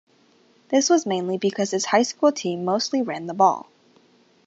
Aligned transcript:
This 0.69 0.89
was 0.89 1.05
mainly 1.05 1.37
because 1.37 1.69
his 1.69 1.85
high 1.85 2.01
school 2.01 2.31
team 2.31 2.65
mostly 2.65 3.03
ran 3.03 3.27
the 3.27 3.35
ball. 3.35 3.67